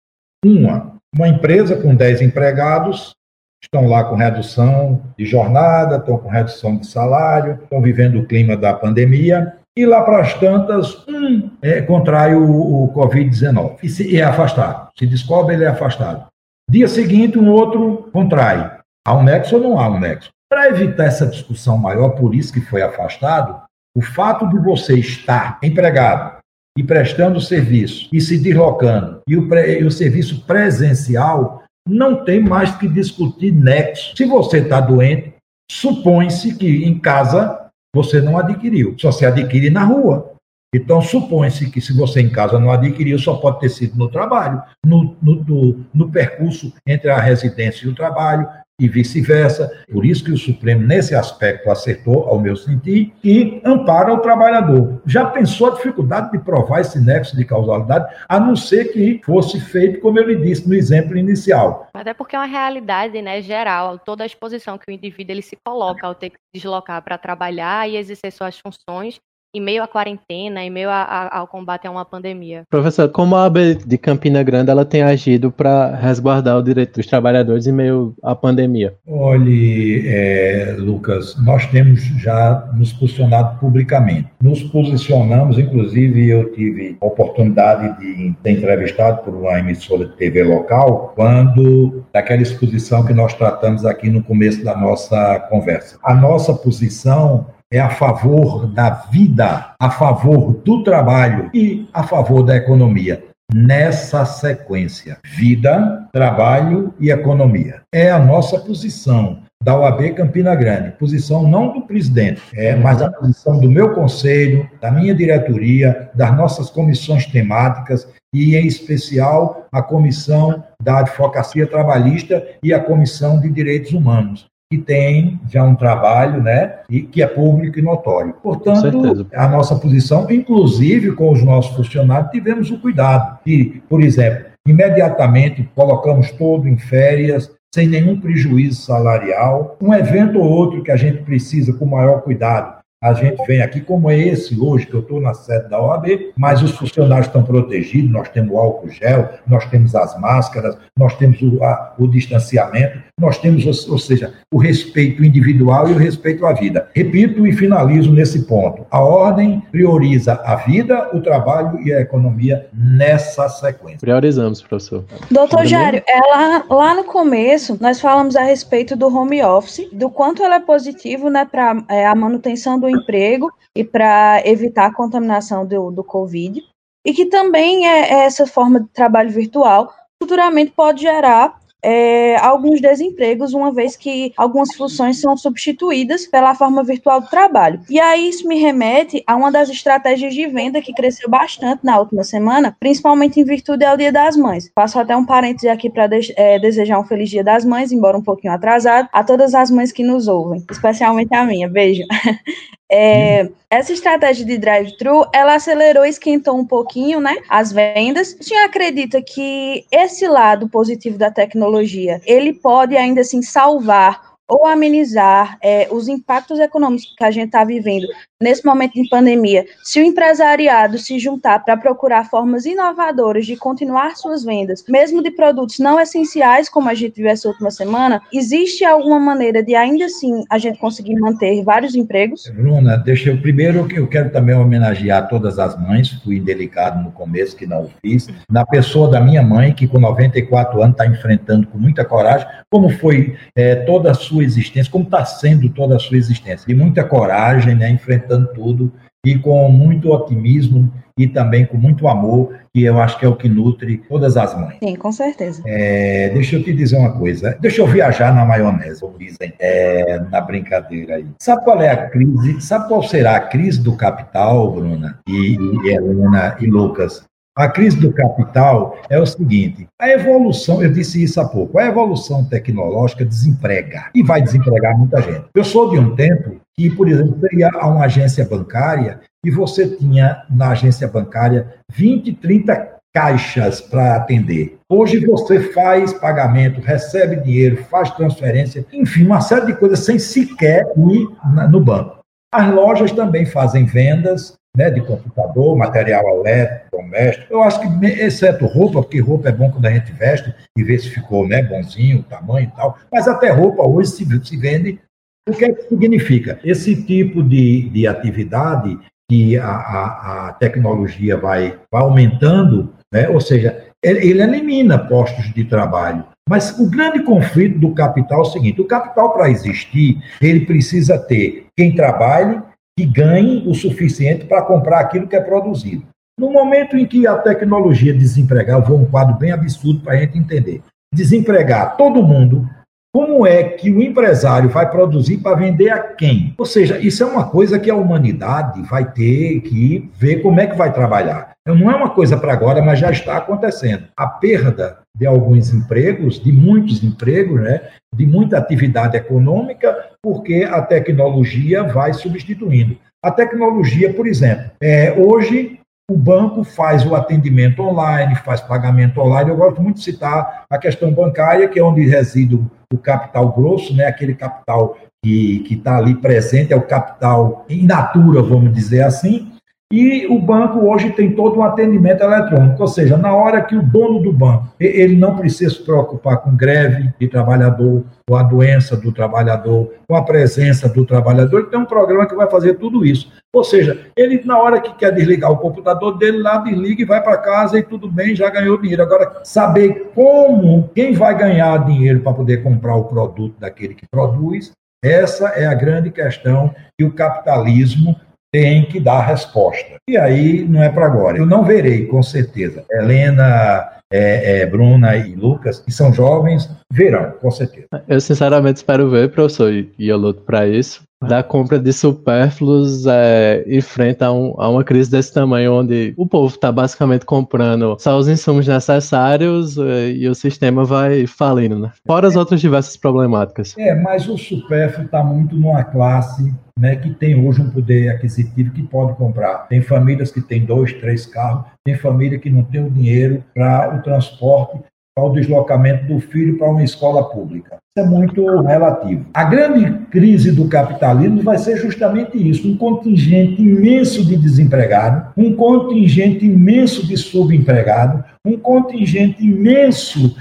[0.45, 3.15] Uma, uma empresa com 10 empregados
[3.63, 8.57] estão lá com redução de jornada, estão com redução de salário, estão vivendo o clima
[8.57, 14.17] da pandemia e lá para as tantas, um é, contrai o, o Covid-19 e, se,
[14.17, 14.89] é afastado.
[14.97, 16.27] Se descobre, ele é afastado.
[16.69, 18.79] Dia seguinte, um outro contrai.
[19.07, 20.31] Há um nexo ou não há um nexo?
[20.49, 23.63] Para evitar essa discussão maior, por isso que foi afastado,
[23.97, 26.39] o fato de você estar empregado
[26.77, 32.75] e prestando serviço e se deslocando e o, e o serviço presencial não tem mais
[32.75, 34.17] que discutir nexo.
[34.17, 35.35] Se você está doente,
[35.71, 37.66] supõe-se que em casa
[37.97, 40.35] você não adquiriu, só se adquire na rua.
[40.75, 44.63] Então, supõe-se que se você em casa não adquiriu, só pode ter sido no trabalho,
[44.85, 48.47] no, no, no, no percurso entre a residência e o trabalho,
[48.79, 49.85] e vice-versa.
[49.91, 55.01] Por isso que o Supremo, nesse aspecto, acertou, ao meu sentir, e ampara o trabalhador.
[55.07, 59.59] Já pensou a dificuldade de provar esse nexo de causalidade, a não ser que fosse
[59.61, 61.89] feito, como eu lhe disse no exemplo inicial.
[61.95, 65.57] Até porque é uma realidade né, geral, toda a exposição que o indivíduo ele se
[65.65, 69.19] coloca ao ter que se deslocar para trabalhar e exercer suas funções,
[69.55, 72.65] em meio à quarentena, em meio a, a, ao combate a uma pandemia.
[72.71, 77.07] Professor, como a AB de Campina Grande ela tem agido para resguardar o direito dos
[77.07, 78.95] trabalhadores em meio à pandemia?
[79.07, 84.29] Olhe, é, Lucas, nós temos já nos posicionado publicamente.
[84.41, 90.45] Nos posicionamos, inclusive eu tive a oportunidade de ser entrevistado por uma emissora de TV
[90.45, 95.99] local, quando daquela exposição que nós tratamos aqui no começo da nossa conversa.
[96.03, 102.43] A nossa posição é a favor da vida, a favor do trabalho e a favor
[102.43, 103.25] da economia.
[103.53, 107.83] Nessa sequência, vida, trabalho e economia.
[107.93, 113.11] É a nossa posição da OAB Campina Grande, posição não do presidente, é, mas a
[113.11, 119.83] posição do meu conselho, da minha diretoria, das nossas comissões temáticas e, em especial, a
[119.83, 126.43] comissão da advocacia trabalhista e a comissão de direitos humanos que tem já um trabalho,
[126.43, 128.35] né, e que é público e notório.
[128.43, 134.47] Portanto, a nossa posição, inclusive com os nossos funcionários, tivemos o cuidado de, por exemplo,
[134.67, 139.77] imediatamente colocamos todo em férias, sem nenhum prejuízo salarial.
[139.81, 143.81] Um evento ou outro que a gente precisa com maior cuidado, a gente vem aqui,
[143.81, 147.45] como é esse hoje, que eu estou na sede da OAB, mas os funcionários estão
[147.45, 152.07] protegidos, nós temos o álcool gel, nós temos as máscaras, nós temos o, a, o
[152.09, 156.89] distanciamento, nós temos, ou seja, o respeito individual e o respeito à vida.
[156.95, 158.85] Repito e finalizo nesse ponto.
[158.91, 164.01] A ordem prioriza a vida, o trabalho e a economia nessa sequência.
[164.01, 165.05] Priorizamos, professor.
[165.31, 170.43] Doutor Jário, ela, lá no começo, nós falamos a respeito do home office, do quanto
[170.43, 175.67] ela é positivo né, para é, a manutenção do emprego e para evitar a contaminação
[175.67, 176.63] do, do Covid,
[177.07, 182.81] e que também é, é essa forma de trabalho virtual futuramente pode gerar é, alguns
[182.81, 187.81] desempregos, uma vez que algumas funções são substituídas pela forma virtual do trabalho.
[187.89, 191.99] E aí isso me remete a uma das estratégias de venda que cresceu bastante na
[192.01, 194.69] última semana, principalmente em virtude ao Dia das Mães.
[194.75, 198.19] Passo até um parêntese aqui para de é, desejar um feliz Dia das Mães, embora
[198.19, 201.69] um pouquinho atrasado, a todas as mães que nos ouvem, especialmente a minha.
[201.69, 202.03] Beijo.
[202.91, 208.37] É, essa estratégia de drive-thru, ela acelerou e esquentou um pouquinho, né, as vendas.
[208.41, 214.67] O senhor acredita que esse lado positivo da tecnologia, ele pode ainda assim salvar ou
[214.67, 218.07] amenizar é, os impactos econômicos que a gente está vivendo
[218.41, 224.15] nesse momento de pandemia, se o empresariado se juntar para procurar formas inovadoras de continuar
[224.17, 228.85] suas vendas, mesmo de produtos não essenciais, como a gente viu essa última semana, existe
[228.85, 232.51] alguma maneira de ainda assim a gente conseguir manter vários empregos?
[232.55, 237.11] Bruna, deixa eu primeiro que eu quero também homenagear todas as mães, fui indelicado no
[237.11, 241.07] começo que não o fiz, na pessoa da minha mãe que com 94 anos está
[241.07, 245.97] enfrentando com muita coragem, como foi é, toda a sua existência, como está sendo toda
[245.97, 248.93] a sua existência, de muita coragem, né, enfrentando enfrentando tudo
[249.25, 253.35] e com muito otimismo e também com muito amor, que eu acho que é o
[253.35, 254.77] que nutre todas as mães.
[254.79, 255.63] Sim, com certeza.
[255.65, 257.57] É, deixa eu te dizer uma coisa.
[257.59, 261.27] Deixa eu viajar na maionese, como dizem é, na brincadeira aí.
[261.41, 262.61] Sabe qual é a crise?
[262.61, 267.25] Sabe qual será a crise do capital, Bruna e, e Helena e Lucas?
[267.57, 271.87] A crise do capital é o seguinte: a evolução, eu disse isso há pouco, a
[271.87, 275.47] evolução tecnológica desemprega e vai desempregar muita gente.
[275.55, 279.51] Eu sou de um tempo que, por exemplo, você ia a uma agência bancária e
[279.51, 284.77] você tinha na agência bancária 20, 30 caixas para atender.
[284.87, 290.85] Hoje você faz pagamento, recebe dinheiro, faz transferência, enfim, uma série de coisas sem sequer
[290.95, 291.27] ir
[291.71, 292.19] no banco.
[292.53, 297.53] As lojas também fazem vendas, né, de computador, material elétrico, doméstico.
[297.53, 300.99] Eu acho que, exceto roupa, porque roupa é bom quando a gente veste e vê
[300.99, 305.01] se ficou né, bonzinho, o tamanho e tal, mas até roupa hoje se, se vende.
[305.49, 306.59] O que é que significa?
[306.65, 308.99] Esse tipo de, de atividade
[309.31, 315.53] que a, a, a tecnologia vai, vai aumentando, né, ou seja, ele, ele elimina postos
[315.55, 316.25] de trabalho.
[316.49, 321.19] Mas o grande conflito do capital é o seguinte: o capital, para existir, ele precisa
[321.19, 322.63] ter quem trabalhe
[322.99, 326.07] que ganhe o suficiente para comprar aquilo que é produzido.
[326.39, 330.39] No momento em que a tecnologia desempregar, vou um quadro bem absurdo para a gente
[330.39, 330.83] entender.
[331.15, 332.69] Desempregar todo mundo,
[333.17, 336.53] como é que o empresário vai produzir para vender a quem?
[336.59, 340.67] Ou seja, isso é uma coisa que a humanidade vai ter que ver como é
[340.67, 341.53] que vai trabalhar.
[341.67, 344.05] Não é uma coisa para agora, mas já está acontecendo.
[344.15, 347.81] A perda de alguns empregos, de muitos empregos, né,
[348.15, 352.99] de muita atividade econômica, porque a tecnologia vai substituindo.
[353.25, 355.76] A tecnologia, por exemplo, é, hoje
[356.09, 359.51] o banco faz o atendimento online, faz pagamento online.
[359.51, 362.55] Eu gosto muito de citar a questão bancária, que é onde reside
[362.93, 368.41] o capital grosso, né, aquele capital que está ali presente, é o capital in natura,
[368.41, 369.53] vamos dizer assim,
[369.93, 373.83] e o banco hoje tem todo um atendimento eletrônico, ou seja, na hora que o
[373.83, 378.97] dono do banco ele não precisa se preocupar com greve de trabalhador, com a doença
[378.97, 383.07] do trabalhador, com a presença do trabalhador, ele tem um programa que vai fazer tudo
[383.07, 383.33] isso.
[383.55, 387.23] Ou seja, ele na hora que quer desligar o computador dele lá, desliga e vai
[387.23, 389.05] para casa e tudo bem, já ganhou dinheiro.
[389.05, 394.73] Agora, saber como, quem vai ganhar dinheiro para poder comprar o produto daquele que produz,
[395.05, 398.17] essa é a grande questão que o capitalismo
[398.53, 399.97] tem que dar resposta.
[400.09, 401.39] E aí não é para agora.
[401.39, 402.85] Eu não verei, com certeza.
[402.91, 407.89] Helena, é, é, Bruna e Lucas, que são jovens, verão, com certeza.
[408.07, 413.65] Eu sinceramente espero ver, professor, e eu luto para isso, da compra de supérfluos é,
[413.67, 418.29] enfrenta um, a uma crise desse tamanho, onde o povo está basicamente comprando só os
[418.29, 421.91] insumos necessários é, e o sistema vai falindo, né?
[422.07, 423.75] Fora as outras diversas problemáticas.
[423.79, 428.71] É, mas o supérfluo está muito numa classe né, que tem hoje um poder aquisitivo
[428.73, 429.67] que pode comprar.
[429.69, 433.97] Tem famílias que têm dois, três carros, tem família que não tem o dinheiro para
[433.97, 434.81] o transporte
[435.17, 437.79] para o deslocamento do filho para uma escola pública.
[437.97, 439.25] Isso é muito relativo.
[439.33, 445.57] A grande crise do capitalismo vai ser justamente isso: um contingente imenso de desempregado, um
[445.57, 450.37] contingente imenso de subempregado, um contingente imenso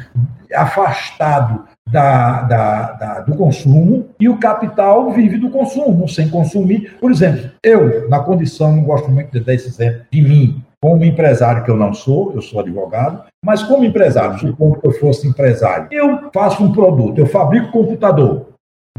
[0.53, 6.97] afastado da, da, da, do consumo e o capital vive do consumo, sem consumir.
[6.99, 11.03] Por exemplo, eu, na condição, não gosto muito de dar esse exemplo de mim, como
[11.03, 15.27] empresário que eu não sou, eu sou advogado, mas como empresário, supondo que eu fosse
[15.27, 18.49] empresário, eu faço um produto, eu fabrico computador,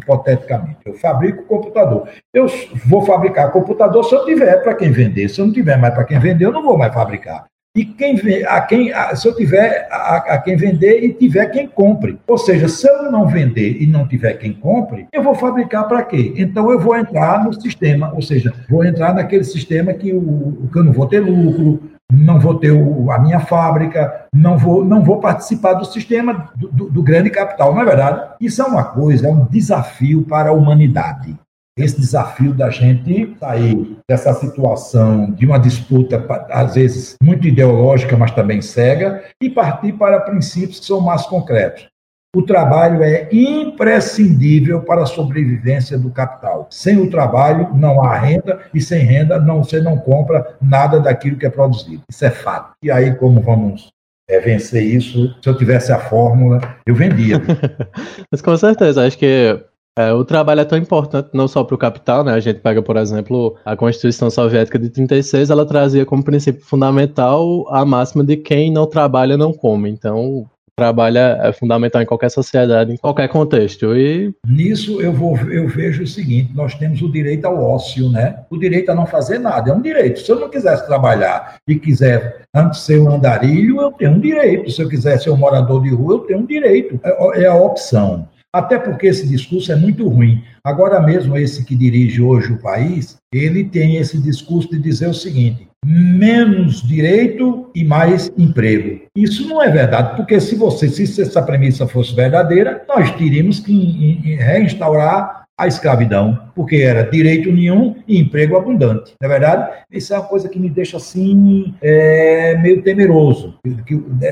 [0.03, 2.09] hipoteticamente, eu fabrico computador.
[2.35, 2.49] Eu
[2.87, 6.03] vou fabricar computador se eu tiver para quem vender, se eu não tiver mais para
[6.03, 7.47] quem vender, eu não vou mais fabricar.
[7.77, 12.19] E quem a quem, se eu tiver a, a, quem vender e tiver quem compre.
[12.27, 16.03] Ou seja, se eu não vender e não tiver quem compre, eu vou fabricar para
[16.03, 16.33] quê?
[16.39, 20.79] Então eu vou entrar no sistema, ou seja, vou entrar naquele sistema que, o, que
[20.79, 25.05] eu não vou ter lucro, não vou ter o, a minha fábrica, não vou, não
[25.05, 27.75] vou participar do sistema do, do, do grande capital.
[27.75, 28.23] Não é verdade?
[28.41, 31.37] Isso é uma coisa, é um desafio para a humanidade
[31.77, 38.31] esse desafio da gente sair dessa situação de uma disputa, às vezes muito ideológica, mas
[38.31, 41.87] também cega, e partir para princípios que são mais concretos.
[42.35, 46.67] O trabalho é imprescindível para a sobrevivência do capital.
[46.71, 51.39] Sem o trabalho não há renda e sem renda não você não compra nada daquilo
[51.39, 52.03] que é produzido.
[52.11, 52.73] Isso é fato.
[52.83, 53.89] E aí como vamos
[54.29, 55.35] é, vencer isso?
[55.43, 57.41] Se eu tivesse a fórmula, eu vendia.
[58.31, 59.59] Mas com certeza, acho que
[59.99, 62.35] é, o trabalho é tão importante não só para o capital, né?
[62.35, 67.67] A gente pega, por exemplo, a Constituição Soviética de 36, ela trazia como princípio fundamental
[67.75, 69.89] a máxima de quem não trabalha não come.
[69.89, 73.97] Então, o trabalho é fundamental em qualquer sociedade, em qualquer contexto.
[73.97, 78.41] E nisso eu vou eu vejo o seguinte: nós temos o direito ao ócio, né?
[78.51, 80.21] O direito a não fazer nada é um direito.
[80.21, 84.71] Se eu não quisesse trabalhar e quiser antes ser um andarilho, eu tenho um direito.
[84.71, 87.01] Se eu quiser ser um morador de rua, eu tenho um direito.
[87.03, 88.29] É, é a opção.
[88.57, 90.43] Até porque esse discurso é muito ruim.
[90.65, 95.15] Agora mesmo, esse que dirige hoje o país, ele tem esse discurso de dizer o
[95.15, 99.03] seguinte: menos direito e mais emprego.
[99.15, 104.37] Isso não é verdade, porque se você, se essa premissa fosse verdadeira, nós teríamos que
[104.39, 109.13] reinstaurar a escravidão, porque era direito nenhum e emprego abundante.
[109.21, 109.85] Não é verdade?
[109.91, 113.59] Isso é uma coisa que me deixa assim é, meio temeroso.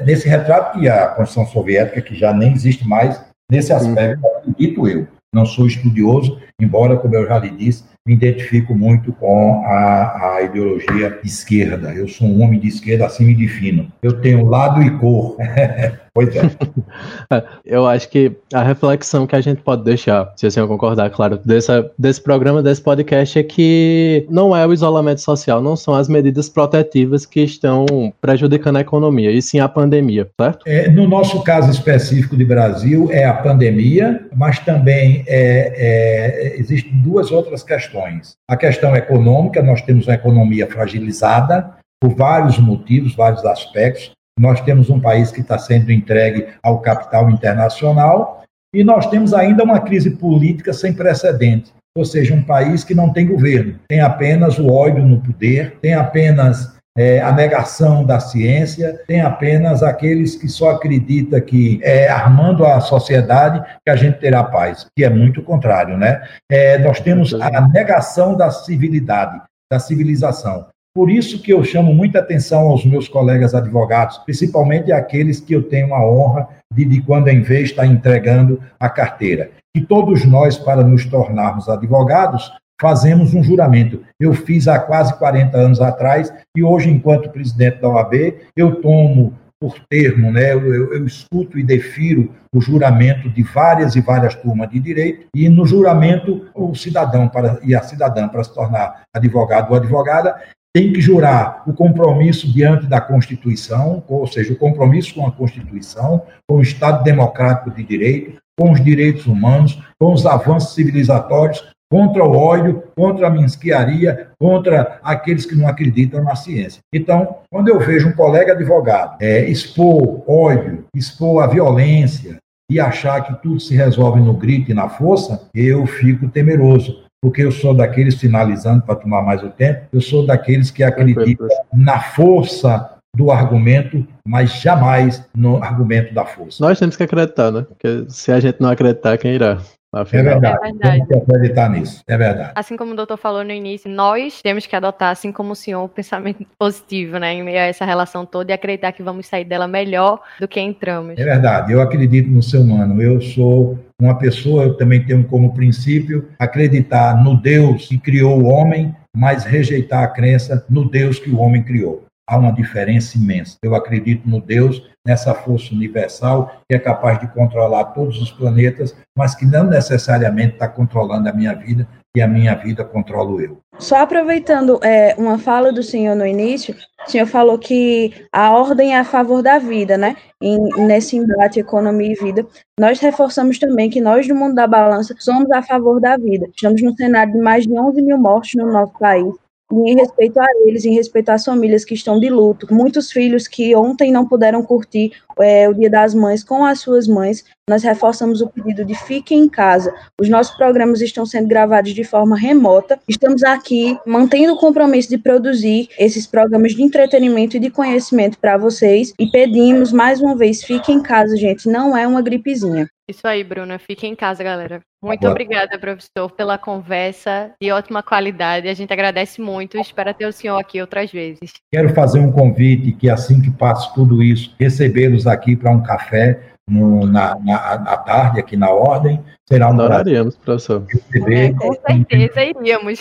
[0.06, 5.07] Nesse retrato que a Constituição Soviética, que já nem existe mais, Nesse aspecto, acredito eu,
[5.32, 10.42] não sou estudioso, embora, como eu já lhe disse, me identifico muito com a, a
[10.42, 11.92] ideologia esquerda.
[11.92, 13.90] Eu sou um homem de esquerda, assim me defino.
[14.03, 15.36] Eu tenho lado e cor.
[16.14, 16.42] Pois é.
[17.66, 21.40] Eu acho que a reflexão que a gente pode deixar, se assim eu concordar, claro,
[21.44, 26.08] dessa, desse programa, desse podcast, é que não é o isolamento social, não são as
[26.08, 30.64] medidas protetivas que estão prejudicando a economia, e sim a pandemia, certo?
[30.66, 36.92] É, no nosso caso específico de Brasil, é a pandemia, mas também é, é, existem
[37.02, 38.34] duas outras questões.
[38.48, 44.12] A questão econômica, nós temos uma economia fragilizada, por vários motivos, vários aspectos.
[44.39, 48.43] Nós temos um país que está sendo entregue ao capital internacional
[48.74, 53.12] e nós temos ainda uma crise política sem precedentes, ou seja, um país que não
[53.12, 59.01] tem governo, tem apenas o ódio no poder, tem apenas é, a negação da ciência,
[59.07, 64.43] tem apenas aqueles que só acreditam que é, armando a sociedade que a gente terá
[64.43, 66.22] paz, que é muito contrário, né?
[66.51, 69.41] É, nós temos a negação da civilidade,
[69.72, 70.66] da civilização.
[70.97, 75.64] Por isso que eu chamo muita atenção aos meus colegas advogados, principalmente aqueles que eu
[75.64, 79.51] tenho a honra de, de quando em vez estar entregando a carteira.
[79.76, 84.03] E todos nós, para nos tornarmos advogados, fazemos um juramento.
[84.20, 88.14] Eu fiz há quase 40 anos atrás e hoje, enquanto presidente da OAB,
[88.57, 90.53] eu tomo por termo, né?
[90.53, 95.26] Eu, eu, eu, escuto e defiro o juramento de várias e várias turmas de direito,
[95.34, 100.36] e no juramento, o cidadão para, e a cidadã, para se tornar advogado ou advogada,
[100.74, 106.22] tem que jurar o compromisso diante da Constituição, ou seja, o compromisso com a Constituição,
[106.48, 112.24] com o Estado democrático de direito, com os direitos humanos, com os avanços civilizatórios, contra
[112.24, 116.80] o ódio, contra a mesquiaria, contra aqueles que não acreditam na ciência.
[116.92, 123.20] Então, quando eu vejo um colega advogado é, expor ódio, expor a violência e achar
[123.22, 127.72] que tudo se resolve no grito e na força, eu fico temeroso, porque eu sou
[127.72, 133.30] daqueles, finalizando para tomar mais o tempo, eu sou daqueles que acreditam na força do
[133.32, 136.62] argumento, mas jamais no argumento da força.
[136.62, 137.62] Nós temos que acreditar, né?
[137.66, 139.56] Porque se a gente não acreditar, quem irá?
[139.94, 140.46] É verdade.
[140.46, 141.06] É verdade.
[141.06, 142.02] Temos que acreditar nisso.
[142.06, 142.52] É verdade.
[142.54, 145.82] Assim como o doutor falou no início, nós temos que adotar, assim como o senhor,
[145.82, 147.32] o pensamento positivo, né?
[147.32, 150.60] Em meio a essa relação toda e acreditar que vamos sair dela melhor do que
[150.60, 151.18] entramos.
[151.18, 151.72] É verdade.
[151.72, 153.00] Eu acredito no ser humano.
[153.00, 158.47] Eu sou uma pessoa, eu também tenho como princípio acreditar no Deus que criou o
[158.47, 163.57] homem, mas rejeitar a crença no Deus que o homem criou há uma diferença imensa.
[163.62, 168.97] Eu acredito no Deus, nessa força universal que é capaz de controlar todos os planetas,
[169.16, 171.86] mas que não necessariamente está controlando a minha vida
[172.16, 173.58] e a minha vida controlo eu.
[173.78, 178.94] Só aproveitando é, uma fala do senhor no início, o senhor falou que a ordem
[178.94, 180.16] é a favor da vida, né?
[180.40, 182.46] Em, nesse embate economia e vida.
[182.78, 186.48] Nós reforçamos também que nós do mundo da balança somos a favor da vida.
[186.54, 189.34] Estamos no cenário de mais de 11 mil mortes no nosso país
[189.72, 193.48] e em respeito a eles, em respeito às famílias que estão de luto, muitos filhos
[193.48, 197.82] que ontem não puderam curtir é, o Dia das Mães com as suas mães, nós
[197.82, 199.95] reforçamos o pedido de fiquem em casa.
[200.20, 202.99] Os nossos programas estão sendo gravados de forma remota.
[203.09, 208.59] Estamos aqui mantendo o compromisso de produzir esses programas de entretenimento e de conhecimento para
[208.59, 212.89] vocês e pedimos mais uma vez, fiquem em casa, gente, não é uma gripezinha.
[213.07, 213.78] Isso aí, Bruna.
[213.78, 214.80] Fique em casa, galera.
[215.03, 215.32] Muito Boa.
[215.32, 218.66] obrigada, professor, pela conversa de ótima qualidade.
[218.66, 221.53] A gente agradece muito e espera ter o senhor aqui outras vezes.
[221.70, 226.40] Quero fazer um convite que, assim que passe tudo isso, recebê-los aqui para um café
[226.68, 229.20] no, na, na, na, tarde, aqui na Ordem.
[229.48, 230.84] Será um Adoraríamos, professor.
[230.88, 231.50] Receber.
[231.50, 233.00] É, com certeza iríamos.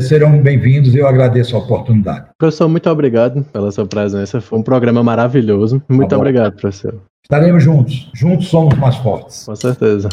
[0.00, 2.26] Serão bem-vindos e eu agradeço a oportunidade.
[2.38, 4.40] Professor, muito obrigado pela sua presença.
[4.40, 5.82] Foi um programa maravilhoso.
[5.88, 7.00] Muito tá obrigado, professor.
[7.22, 8.10] Estaremos juntos.
[8.14, 9.44] Juntos somos mais fortes.
[9.44, 10.08] Com certeza.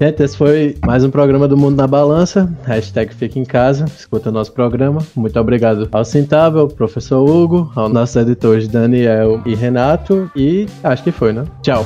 [0.00, 2.48] Gente, esse foi mais um programa do Mundo na Balança.
[2.62, 3.84] Hashtag Fica em Casa.
[3.86, 5.00] Escuta nosso programa.
[5.16, 10.30] Muito obrigado ao Cintável, professor Hugo, aos nossos editores Daniel e Renato.
[10.36, 11.44] E acho que foi, né?
[11.62, 11.84] Tchau.